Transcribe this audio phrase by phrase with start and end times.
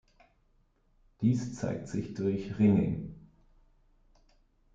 [1.21, 3.13] Dies zeigt sich durch Ringing.